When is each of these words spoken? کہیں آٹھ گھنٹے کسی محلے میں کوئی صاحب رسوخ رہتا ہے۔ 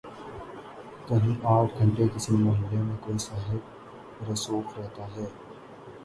کہیں 1.07 1.35
آٹھ 1.43 1.77
گھنٹے 1.79 2.07
کسی 2.15 2.35
محلے 2.35 2.81
میں 2.81 2.97
کوئی 3.01 3.17
صاحب 3.17 4.31
رسوخ 4.31 4.77
رہتا 4.79 5.05
ہے۔ 5.15 5.25